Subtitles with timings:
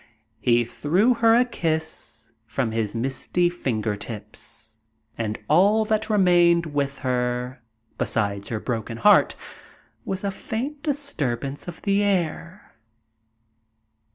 [0.39, 4.79] He threw her a kiss from his misty finger tips,
[5.15, 7.61] and all that remained with her,
[7.99, 9.35] besides her broken heart,
[10.03, 12.73] was a faint disturbance of the air.